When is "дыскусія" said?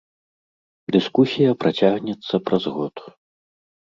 0.95-1.51